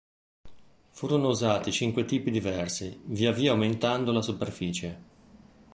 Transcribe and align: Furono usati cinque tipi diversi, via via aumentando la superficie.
Furono 0.89 1.27
usati 1.27 1.71
cinque 1.71 2.05
tipi 2.05 2.31
diversi, 2.31 3.01
via 3.03 3.31
via 3.31 3.51
aumentando 3.51 4.11
la 4.11 4.23
superficie. 4.23 5.01